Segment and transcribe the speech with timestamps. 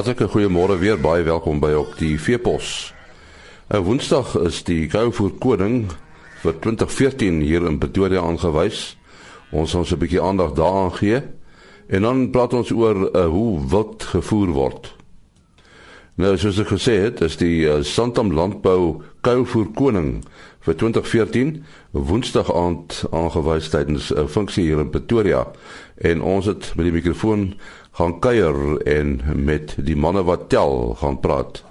[0.00, 2.94] Hartlike goeiemôre weer baie welkom by op die Veepos.
[3.68, 5.90] 'n Woensdag is die Gouvoer Koning
[6.40, 8.96] vir 2014 hier in Pretoria aangewys.
[9.52, 11.20] Ons ons 'n bietjie aandag daaraan gee
[11.88, 14.99] en dan praat ons oor uh, hoe wild gevoer word.
[16.20, 20.10] Nou soos ek gesê het, is die uh, Santam Landbou Gouvoer Koning
[20.66, 21.52] vir 2014
[21.96, 25.46] Woensdag aand aangewys tydens 'n uh, funksie hier in Pretoria
[25.96, 27.54] en ons het met die mikrofoon
[27.96, 31.64] gaan kuier en met die manne wat tel gaan praat.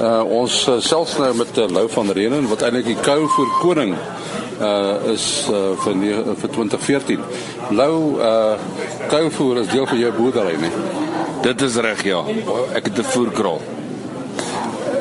[0.00, 3.50] Uh ons uh, selfs nou met uh, Lou van Renen wat eintlik die kou vir
[3.60, 3.90] koning
[4.60, 7.26] uh is uh, vir nie, uh, vir 2014.
[7.76, 8.56] Lou uh
[9.12, 10.72] kou voer is deel van jou boerdery, nee.
[11.44, 12.22] Dit is reg ja.
[12.72, 13.60] Ek het 'n voerkraal.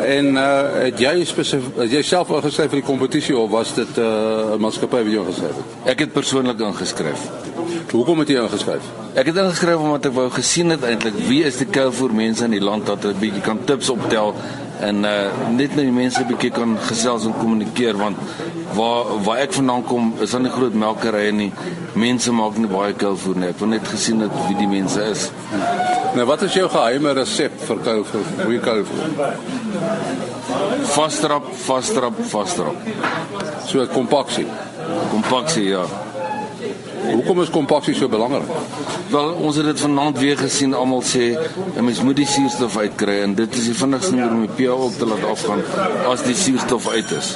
[0.04, 3.98] En uh het jy spesifiek het jy self ingeskryf vir die kompetisie of was dit
[3.98, 5.92] 'n uh, maatskappy wat jou ingeskryf het?
[5.96, 7.20] Ek het persoonlik ingeskryf.
[7.92, 8.84] Hoekom het jy ingeskryf?
[9.16, 12.52] Ek het ingeskryf omdat ek wou gesien het eintlik wie is die Kouvoer mense in
[12.52, 14.36] die land dat 'n bietjie kan tips optel
[14.80, 18.18] en uh net net die mense 'n bietjie kan gesels en kommunikeer want
[18.74, 21.52] waar waar ek vandaan kom is daar nie groot melkerye nie.
[21.94, 23.50] Mense maak nie baie Kouvoer nie.
[23.50, 25.32] Ek wil net gesien het wie die mense is.
[26.16, 28.28] Nou wat is jou geheime resep vir Kouvoer?
[28.44, 29.34] Goeie Kouvoer.
[30.84, 32.76] Vastrap, vastrap, vastrap.
[33.66, 34.48] So kompaksie.
[35.12, 35.86] Kompaksie ja.
[37.14, 38.48] Hoekom is kompaksie so belangrik?
[39.10, 40.74] Wel, ons het dit vanaand weer gesien.
[40.74, 41.38] Almal sê
[41.76, 44.70] 'n mens moet die suurstof uitkry en dit is die vinnigste manier om die pH
[44.70, 45.62] op te laat afgaan
[46.08, 47.36] as die suurstof uit is.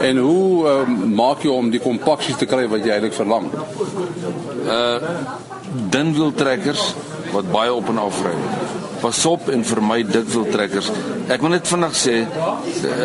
[0.00, 3.50] En hoe uh, maak jy om die kompaksie te kry wat jy eintlik verlang?
[4.66, 4.98] Uh
[5.90, 6.94] dunwieltrekkers
[7.32, 8.34] wat baie op en af ry.
[9.00, 10.90] Pas op en vermy dikwieltrekkers.
[11.28, 12.14] Ek wil net vinnig sê,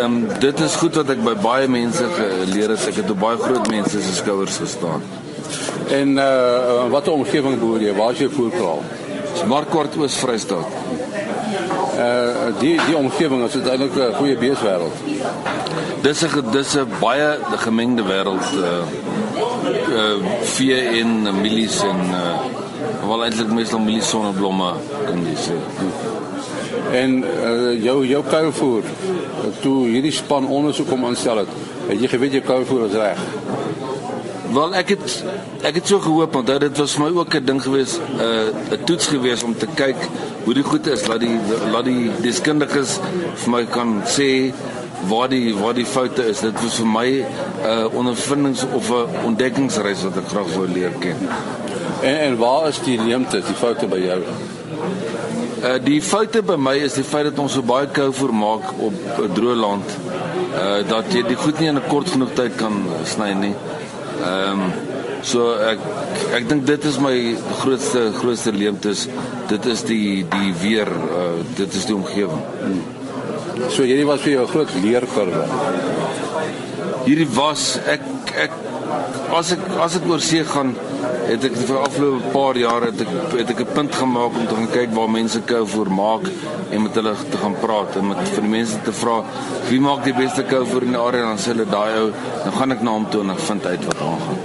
[0.04, 2.86] um, dit is goed wat ek by baie mense geleer het.
[2.92, 5.04] Ek het op baie groot mense se skouers gestaan.
[5.90, 7.94] En uh watter omgewing boer jy?
[7.98, 8.84] Waar is jou voerkraal?
[9.50, 10.68] Markwart Oos Vrystaat.
[11.98, 14.94] Uh die die omgewing is eintlik 'n goeie beeswêreld.
[16.02, 18.86] Dis 'n dis 'n baie gemengde wêreld uh
[19.98, 22.38] uh vee en milies en uh
[23.08, 24.74] wel eintlik meestal milies sonneblomme
[25.06, 25.58] kan jy sê.
[26.92, 28.84] En uh jou jou kuilvoer
[29.62, 31.52] toe hierdie span ondersoek kom aanstel het,
[31.88, 33.20] het jy geweet jou kuilvoer is reg.
[34.54, 35.04] Wel ek het
[35.62, 38.78] ek het so gehoop want dit was vir my ook 'n ding gewees 'n uh,
[38.78, 40.00] 'n toets gewees om te kyk
[40.44, 41.38] hoe dit goed is laat die
[41.72, 43.00] laat die deskundiges
[43.36, 44.54] vir my kan sê
[45.08, 46.40] waar die waar die foute is.
[46.40, 47.26] Dit was vir my 'n
[47.66, 51.18] uh, ondervindings of 'n ontdekkingsreis wat ek graag wou leer ken.
[52.02, 54.22] En en waar is die leemte, die foute by jou?
[55.64, 58.64] Uh die foute by my is die feit dat ons so baie kou voor maak
[58.80, 59.98] op 'n droë land.
[60.54, 63.56] Uh dat jy die goed nie in 'n kort genoeg tyd kan sny nie.
[64.20, 64.72] Ehm um,
[65.22, 65.82] so ek
[66.38, 67.16] ek dink dit is my
[67.60, 69.08] grootste grootste leemtes.
[69.52, 72.44] Dit is die die weer uh dit is die omgewing.
[72.62, 72.82] Hmm.
[73.68, 75.44] So hierdie was vir jou 'n groot leerkurwe.
[77.06, 78.02] Hierdie was ek
[78.36, 78.52] ek
[79.40, 80.74] as ek as ek oor see gaan
[81.30, 84.56] het ek vir afgelope paar jare het ek het ek 'n punt gemaak om te
[84.60, 86.30] gaan kyk waar mense kou voor maak
[86.72, 89.18] en met hulle te gaan praat en met vir die mense te vra
[89.70, 92.08] wie maak die beste kou voor in die area dan sê hulle daai ou
[92.44, 94.40] dan gaan ek na hom toe en ek vind uit wat aangaan.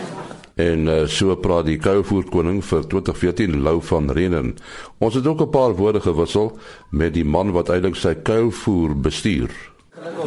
[0.55, 4.55] En uh, so praat die Kouvoer koning vir 2014 Lou van Renen.
[5.03, 6.59] Ons het ook 'n paar woorde gewissel
[6.91, 9.50] met die man wat eintlik sy Kouvoer bestuur.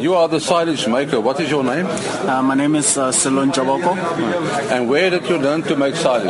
[0.00, 1.20] You are the silage maker.
[1.20, 1.86] What is your name?
[1.86, 3.96] Uh, my name is uh, Silon Jaboko.
[4.72, 6.28] And where did you learn to make silage?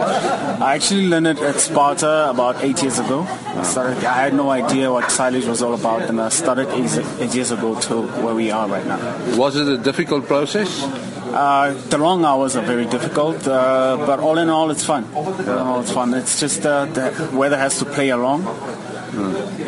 [0.61, 3.23] I actually learned it at Sparta about eight years ago.
[3.23, 6.93] I, started, I had no idea what silage was all about, and I started eight,
[7.21, 8.99] eight years ago to where we are right now.
[9.39, 10.83] Was it a difficult process?
[10.83, 15.09] Uh, the long hours are very difficult, uh, but all in all, it's fun.
[15.15, 16.13] All in all, it's fun.
[16.13, 18.45] It's just uh, the weather has to play along.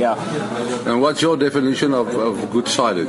[0.01, 0.89] Yeah.
[0.89, 3.09] And what's your definition of, of good silage?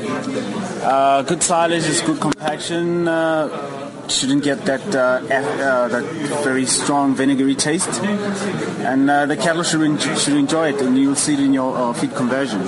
[0.83, 3.07] Uh, good silage is good compaction.
[3.07, 4.99] Uh, shouldn't get that uh,
[5.33, 6.03] uh, that
[6.43, 7.87] very strong vinegary taste,
[8.83, 11.77] and uh, the cattle should, en- should enjoy it, and you'll see it in your
[11.77, 12.59] uh, feed conversion.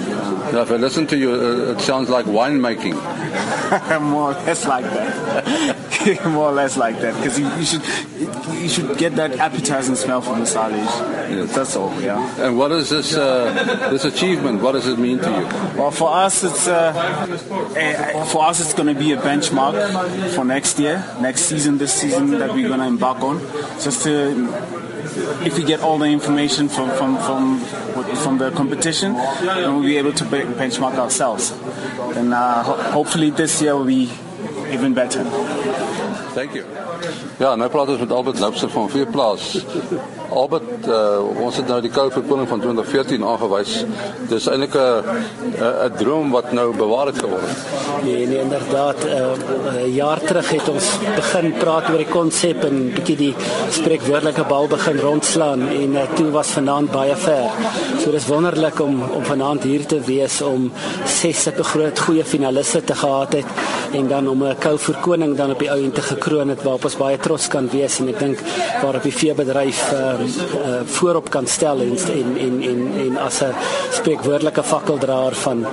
[0.53, 2.93] Now, if I listen to you, it sounds like winemaking.
[4.01, 5.82] More or less like that.
[6.25, 7.81] More or less like that, because you, you should
[8.61, 10.79] you should get that appetizing smell from the silage.
[11.31, 11.55] Yes.
[11.55, 11.93] That's all.
[12.01, 12.45] Yeah.
[12.45, 14.61] And what is this uh, this achievement?
[14.61, 15.45] What does it mean to you?
[15.79, 16.93] Well, for us, it's uh,
[17.75, 19.75] eh, for us it's going to be a benchmark
[20.35, 23.39] for next year, next season, this season that we're going to embark on.
[23.81, 24.31] Just to,
[25.45, 27.59] if we get all the information from from from,
[28.15, 31.51] from the competition, then we'll be able to be- benchmark ourselves.
[32.17, 34.11] And uh, ho- hopefully this year be
[34.73, 35.23] even better.
[36.33, 36.65] Thank you.
[37.37, 39.65] Ja, nou praat ons met Albert Loubser van Veeplaas.
[40.33, 43.73] Albert uh, ons het nou die Kouverkoning van 2014 aangewys.
[44.29, 45.03] Dis eintlik 'n
[45.87, 47.49] 'n droom wat nou bewaar het geword.
[48.03, 48.97] Nee, nee inderdaad.
[49.03, 53.35] 'n uh, jaar terug het ons begin praat oor die konsep en bietjie die
[53.69, 57.49] spreekwoordelike bal begin rondslaan en uh, toe was vanaand baie ver.
[58.01, 60.71] So dis wonderlik om om vanaand hier te wees om
[61.05, 63.45] ses sulke groot goeie finaliste te gehad het
[63.93, 66.97] en dan om 'n Kouverkoning dan op die ou end te gekroon het waarop ons
[66.97, 68.39] baie trots kan wees en ek dink
[68.81, 73.55] waarop die veebedryf uh, uh, voorop kan stel en en en en, en as 'n
[73.91, 75.65] spreekwoordelike fakkeldraer van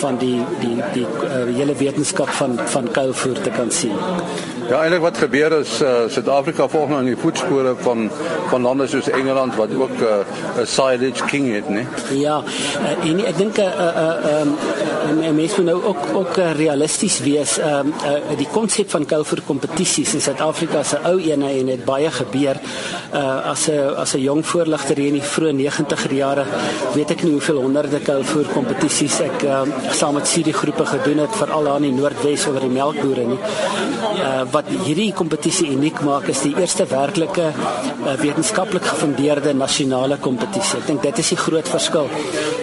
[0.00, 3.96] van die die die uh, hele wetenskap van van kuilvoer te kan sien.
[4.68, 8.10] Ja, eintlik wat gebeur is uh, Suid-Afrika volg nou in die voetspore van
[8.50, 11.86] van lande soos Engeland wat ook 'n uh, silage king het, né?
[12.10, 12.42] Ja,
[12.82, 13.68] uh, en ek dink 'n uh,
[14.04, 14.50] uh, um,
[15.22, 17.58] uh, mens moet nou ook ook realisties wees.
[17.58, 22.10] Um, uh, die konsep van kuilvoer kompetisies in Suid-Afrika se ou ene en dit baie
[22.10, 22.60] gebeur
[23.14, 26.44] uh, as 'n as 'n jong voorligter hier in die vroeë 90er jare
[26.94, 31.36] weet ek nie hoeveel honderde kuilvoer kompetisies ek uh, saam met Siri groepe gedoen het
[31.36, 33.38] veral daar in die Noordwes oor die melkbore nie.
[33.38, 40.78] Uh, wat hierdie kompetisie uniek maak is die eerste werklike uh, wetenskaplik gefundeerde nasionale kompetisie.
[40.78, 42.10] Ek dink dit is die groot verskil.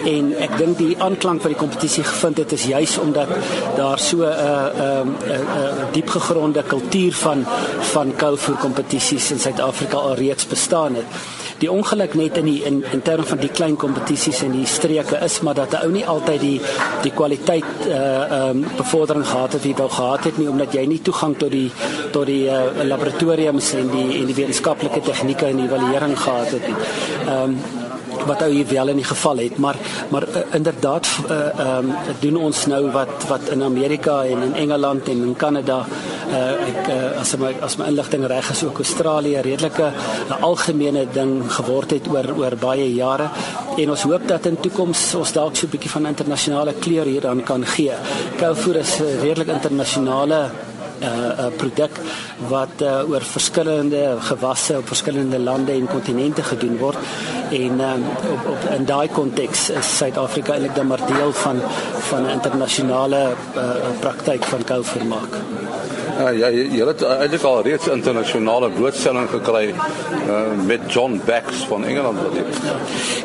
[0.06, 3.28] En ek dink die aanklank wat die kompetisie gevind het is juis omdat
[3.76, 7.44] daar so 'n uh, 'n uh, uh, uh, diepgegronde kultuur van
[7.92, 11.05] van kuilvoer kompetisies in Suid-Afrika alreeds bestaan het.
[11.58, 15.16] Die ongeluk net in die in in terme van die klein kompetisies en die streke
[15.24, 16.60] is maar dat 'n ou nie altyd die
[17.02, 21.02] die kwaliteit uh um, bevordering gehad het wie wou gehad het nie omdat jy nie
[21.02, 21.72] toegang tot die
[22.12, 26.76] tot die uh, laboratoriums en die en die wetenskaplike tegnieke en evaluering gehad het nie.
[27.28, 27.58] Um,
[28.26, 29.76] wat ou hier wel in die geval het maar
[30.08, 34.54] maar uh, inderdaad ehm uh, um, doen ons nou wat wat in Amerika en in
[34.54, 35.78] Engeland en in Kanada
[36.30, 39.92] uh, ek uh, as my as my inligting reg is ook Australië redelike
[40.28, 43.28] 'n algemene ding geword het oor oor baie jare
[43.76, 47.42] en ons hoop dat in toekoms ons dalk so 'n bietjie van internasionale kleur hieraan
[47.42, 47.92] kan gee.
[48.36, 50.40] Kouvoer is 'n redelik internasionale
[51.02, 51.90] uh, uh, produk
[52.48, 56.98] wat uh, oor verskillende gewasse op verskillende lande en kontinente gedoen word
[57.50, 61.60] en um, op, op in daai konteks is Suid-Afrika eintlik dan maar deel van
[62.08, 63.62] van 'n internasionale uh,
[64.00, 65.32] praktyk van kouvermaak.
[66.16, 71.84] Ja, ja, jy het eintlik al reeds internasionale blootstelling gekry uh, met John Backs van
[71.84, 72.18] Engeland.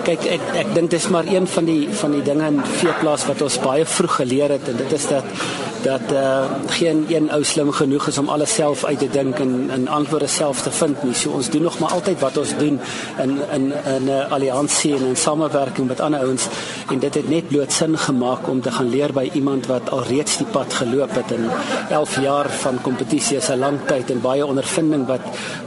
[0.03, 3.23] Kyk, ek ek dink dit is maar een van die van die dinge in veeplaas
[3.29, 5.43] wat ons baie vroeg geleer het en dit is dat
[5.81, 9.69] dat uh, geen een ou slim genoeg is om alles self uit te dink en
[9.73, 11.13] en antwoorde self te vind nie.
[11.13, 12.79] So ons doen nog maar altyd wat ons doen
[13.23, 16.47] in in in 'n uh, alliansie en in samewerking met ander ouens
[16.89, 20.03] en dit het net bloot sin gemaak om te gaan leer by iemand wat al
[20.03, 21.49] reeds die pad geloop het in
[21.89, 25.21] 11 jaar van kompetisie is 'n lang tyd en baie ondervinding wat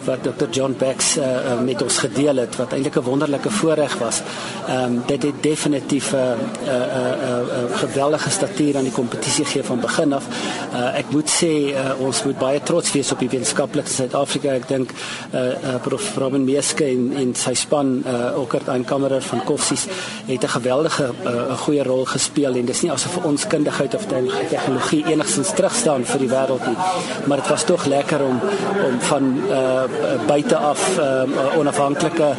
[0.05, 0.49] wat Dr.
[0.51, 4.23] John Backs uh, met ons gedeel het wat eintlik 'n wonderlike voorreg was.
[4.69, 8.77] Ehm um, dit het definitief 'n uh, 'n uh, 'n uh, uh, uh, geweldige statuur
[8.77, 10.25] aan die kompetisie gegee van begin af.
[10.73, 14.49] Uh, ek moet sê uh, ons moet baie trots wees op die wetenskaplike Suid-Afrika.
[14.49, 14.91] Ek dink
[15.35, 19.87] uh, uh, Prof Robin Meeske en en sy span uh, ook aan kamerer van Koffsies
[20.27, 24.07] het 'n geweldige 'n uh, goeie rol gespeel en dis nie asof ons kundigheid of
[24.51, 26.77] tegnologie enigstens terugstaan vir die wêreld nie
[27.25, 28.41] maar dit was tog lekker om
[28.87, 29.83] om van uh
[30.27, 32.35] buite af 'n uh, onafhanklike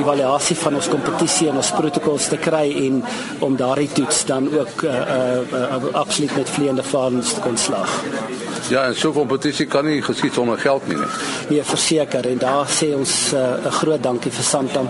[0.00, 3.04] evaluasie van ons kompetisie en ons protokolle te kry en
[3.38, 8.02] om daardie toets dan ook uh, uh, uh absoluut met vleiende vaarns te kon slag.
[8.70, 10.96] Ja, en so 'n kompetisie kan nie geskied sonder geld nie.
[11.48, 13.36] Nee, verseker en daar sê ons 'n
[13.66, 14.88] uh, groot dankie vir Santam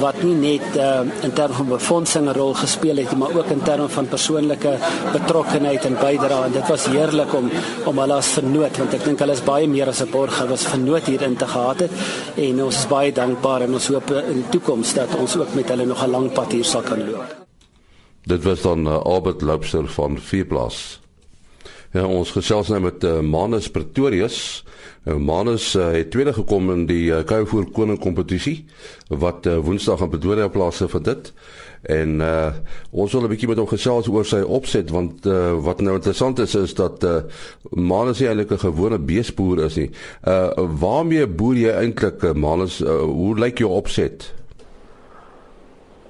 [0.00, 3.62] wat nie net uh, in terme van befondsing 'n rol gespeel het, maar ook in
[3.62, 4.78] terme van persoonlike
[5.12, 7.50] betrokkenheid en bydrae en dit was heerlik om
[7.84, 10.50] om hulle as vernoot want ek dink hulle is baie meer as 'n borg, hulle
[10.50, 11.90] was vernoot hierin te gehad het
[12.36, 15.68] en ons is baie dankbaar en ons hoop in die toekoms dat ons ook met
[15.68, 17.24] hulle nog 'n lang pad hier sal kan loop.
[18.26, 21.01] Dit was dan uh, Albert Loubser van Vierplas.
[21.92, 24.62] Ja, ons gesels nou met uh, Manus Pretorius.
[25.04, 28.62] Nou Manus uh, het tweede gekom in die uh, Kouvoer koning kompetisie
[29.10, 31.28] wat uh, Woensdag in Pretoria plaasgevind het.
[31.92, 32.48] En uh,
[32.96, 36.40] ons wil 'n bietjie met hom gesels oor sy opset want uh, wat nou interessant
[36.40, 37.28] is is dat uh,
[37.76, 39.90] Manus nie eintlik 'n gewone beesboer is nie.
[40.24, 42.80] Uh waarmee boer jy eintlik Manus?
[42.80, 44.32] Uh, hoe lyk jou opset?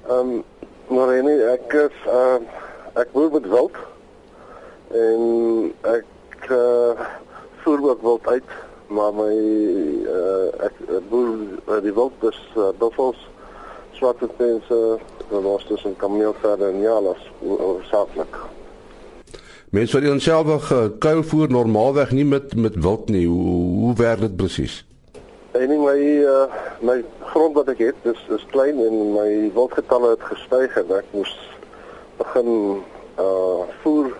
[0.07, 0.43] Ehm um,
[0.87, 2.39] maar nee, ek is uh
[2.95, 3.75] ek boer met wild
[4.93, 7.05] en ek uh,
[7.63, 8.55] voer ook wild uit
[8.93, 9.35] maar my
[10.05, 11.35] uh, ek boer
[11.67, 13.19] uh, die wild is uh, buffels
[13.97, 14.81] swarte pense
[15.29, 17.31] rosters en kameelverde en jalas
[17.89, 18.43] saaklik
[19.73, 23.23] Mense wat onsself uh, kuil voer normaalweg nie met met wild nie.
[23.27, 24.75] Hoe hoe werk dit presies?
[25.57, 26.43] En my uh,
[26.85, 26.99] my
[27.31, 31.33] grond wat ek het, dis is klein en my wildgetalle het gestyg en ek moes
[32.21, 32.51] begin
[33.17, 34.13] uh voer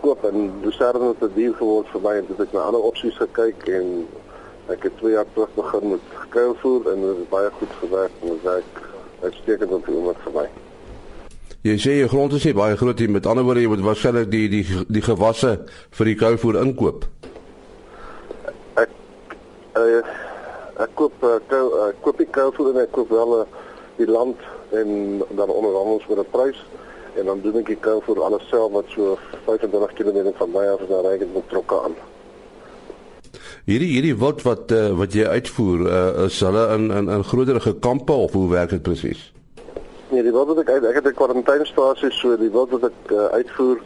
[0.00, 3.68] koop en sterre het duur geword vir my en dit het na ander opsies gekyk
[3.68, 3.92] en
[4.72, 8.34] ek het 2 jaar terug begin met kuilvoer en dit het baie goed gewerk en
[8.34, 8.82] dit werk
[9.22, 10.46] uitstekend op die oomblik vir my.
[11.68, 14.30] Jy sê jou grond is nie baie groot nie, met ander woorde jy moet waarskynlik
[14.32, 15.56] die die die gewasse
[15.98, 17.04] vir die kuilvoer inkoop.
[18.80, 18.94] Ek
[19.76, 20.00] uh,
[20.80, 23.44] ek koop uh, kou, uh, koop die kuilvoer en ek koop wel uh,
[23.98, 24.40] die land
[24.72, 26.62] en dan onderhandel ons met 'n prys
[27.16, 30.80] en dan doen ek die kuilvoer alles self wat so 25 km van my af
[30.80, 31.98] is na Regen betrokke aan.
[33.68, 37.74] Hierdie hierdie wild wat uh, wat jy uitvoer, uh, is hulle in in in groterige
[37.78, 39.32] kampe of hoe werk dit presies?
[40.10, 43.12] Nee, die wild wat ek uit, ek het 'n kwarantainesstasie so die wild wat ek
[43.12, 43.78] uh, uitvoer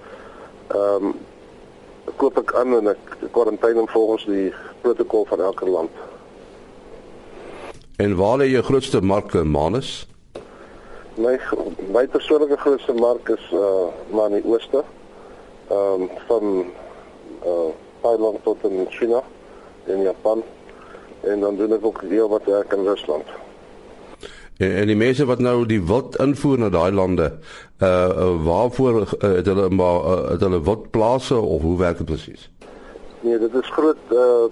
[0.68, 1.14] ehm um,
[2.16, 5.90] koop ek aan en ek kwarantyne volgens die protokol van elke land.
[7.96, 10.06] En waar lê jou grootste mark in Manus?
[11.16, 11.38] My
[11.92, 14.84] my persoonlike grootste mark is uh maar in die ooste.
[15.68, 16.66] Ehm um, van
[17.46, 19.22] uh Thailand tot in China
[19.86, 20.42] en Japan
[21.20, 23.24] en dan doen ek ook deel wat werk in Rusland.
[24.56, 27.30] En, en die mense wat nou die wild invoer na daai lande,
[27.78, 29.06] uh, waarvoor uh,
[29.38, 32.50] het hulle maar uh, het hulle wildplase of hoe werk dit presies?
[33.20, 34.44] Nee, dit is groot uh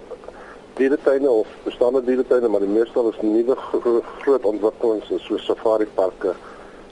[0.73, 6.33] dieretuine of bestaande dieretuine, maar die meeste is nuwe gro groot ontwikkelings soos safari parke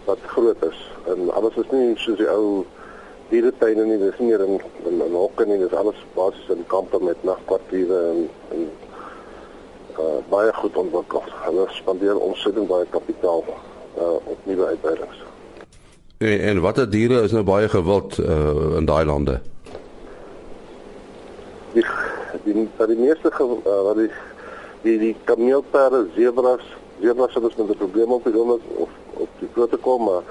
[0.05, 0.79] wat groot is.
[1.07, 2.65] En alles is nie soos die ou
[3.29, 7.23] dieretuine nie, dis meer in in, in hokke nie, dis alles basies in kampe met
[7.23, 8.69] nagkwartiere en en
[9.99, 11.23] uh baie goed ontwikkel.
[11.45, 15.23] Hulle spandeer ontsettend baie kapitaal uh op nuwe uitbreidings.
[16.21, 19.39] En, en watter diere is nou baie gewild uh, in daai lande?
[21.73, 21.85] Die
[22.43, 24.11] die die, die meeste ge, uh, wat die
[24.83, 26.65] die die kameelperde, zebras,
[27.01, 28.89] zebras het ons met 'n probleem op die oomblik of
[29.21, 30.23] op die protokol, maar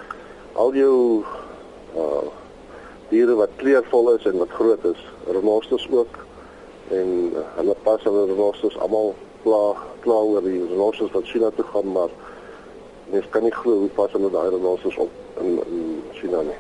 [0.52, 0.97] al jou
[1.97, 2.28] uh
[3.11, 6.18] diere wat kleurvol is en wat groot is, renosters ook
[6.94, 11.64] en uh, hulle pas hulle renosters almal klaar klaar oor die renosters wat China toe
[11.73, 12.12] gaan, maar
[13.11, 15.88] mens kan nie glo hoe pas hulle daai renosters op in, in
[16.20, 16.59] China nie.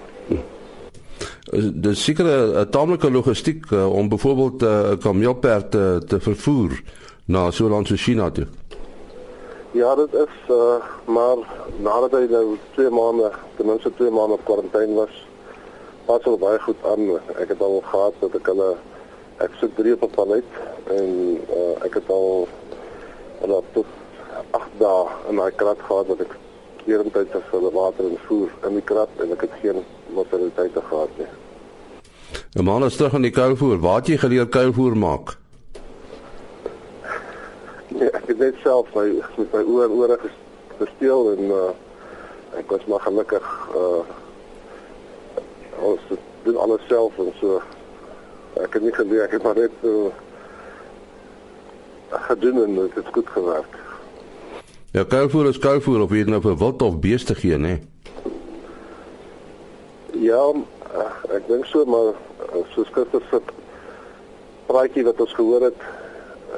[1.50, 6.82] Dit is seker 'n taamlike logistiek uh, om byvoorbeeld 'n uh, kameelperd te, te vervoer
[7.26, 8.46] na so land soos China toe.
[9.72, 10.74] Ja, dit is uh
[11.04, 11.36] maar
[11.78, 15.14] nadat hy nou 2 maande, ten minste 2 maande kwarantyne was,
[16.06, 17.06] pas hulle baie goed aan.
[17.38, 18.70] Ek het al gehad dat ek hulle
[19.38, 20.58] ek sit drie op 'n palet
[20.96, 21.10] en
[21.58, 22.48] uh ek het al
[23.40, 23.86] hulle tot
[24.50, 26.34] 8 dae in daai krat gehad wat ek
[26.84, 29.84] deurentyd vir hulle water en voer in die krat en ek het geen
[30.14, 31.30] mortaliteite gehad nie.
[32.54, 35.36] Ja man, as terug aan die kuilvoer, waar het jy geleer kuilvoer maak?
[37.88, 39.06] Nee, ek het net self my
[39.36, 40.18] met my oor ore
[40.78, 41.68] gesteel en uh
[42.58, 43.46] ek was maar gelukkig
[43.78, 44.02] uh
[45.90, 46.08] ons
[46.44, 47.60] doen alles self en so
[48.64, 50.08] ek het nie geleer ek het maar net uh,
[52.30, 53.78] gedoen en dit het goed gewerk.
[54.90, 57.76] Ja, kuilvoer is kuilvoer of jy dit nou vir wild of beeste gee, né?
[60.18, 62.16] Ja, uh, ek dink so maar
[62.74, 63.40] soos Christus se
[64.66, 65.88] praatjie wat ons gehoor het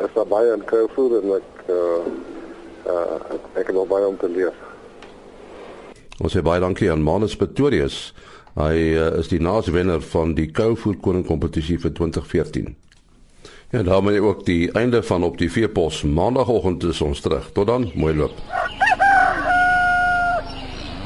[0.01, 2.03] is daar baie in kuilvoer en ek uh
[2.87, 4.53] uh ek, ek het nog baie om te leer.
[6.23, 8.13] Ons sê baie dankie aan Manus Pretorius.
[8.55, 12.75] Hy uh, is die naaswenner van die Kouvoer Koning kompetisie vir 2014.
[13.73, 16.03] Ja, daarmee ook die einde van op die veepos.
[16.03, 17.49] Maandagoggend is ons terug.
[17.57, 18.37] Tot dan, mooi loop.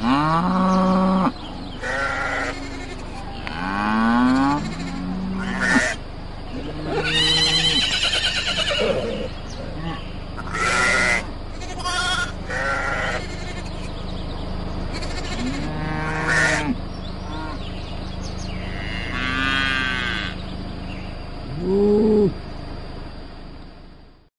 [0.03, 0.86] Ah.